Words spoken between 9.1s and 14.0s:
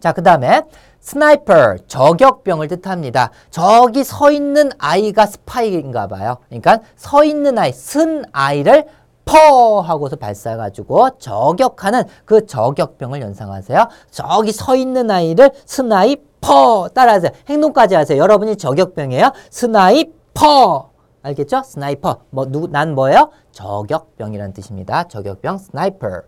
퍼 하고서 발사해가지고 저격하는 그 저격병을 연상하세요.